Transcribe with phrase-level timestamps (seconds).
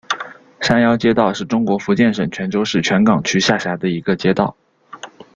[0.61, 4.57] 山腰街道是中国福建省泉州市泉港区下辖的一个街道。